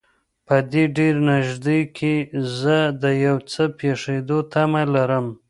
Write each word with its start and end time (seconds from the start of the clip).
په 0.47 0.55
دې 0.71 0.83
ډېر 0.97 1.15
نږدې 1.31 1.79
کې 1.97 2.15
زه 2.59 2.77
د 3.03 3.03
یو 3.25 3.37
څه 3.51 3.63
پېښېدو 3.79 4.37
تمه 4.53 4.83
لرم. 4.95 5.27